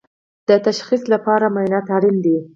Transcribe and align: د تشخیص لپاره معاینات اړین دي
د 0.47 0.49
تشخیص 0.67 1.03
لپاره 1.13 1.45
معاینات 1.53 1.85
اړین 1.95 2.17
دي 2.25 2.37